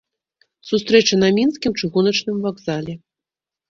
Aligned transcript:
Сустрэча 0.69 1.15
на 1.25 1.29
мінскім 1.37 1.79
чыгуначным 1.79 2.37
вакзале. 2.51 2.93